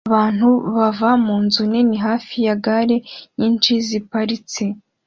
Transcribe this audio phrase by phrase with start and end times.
[0.09, 2.95] Abantu bava munzu nini hafi ya gare
[3.39, 4.63] nyinshi ziparitse